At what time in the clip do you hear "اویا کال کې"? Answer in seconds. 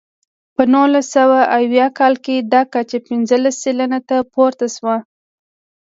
1.57-2.35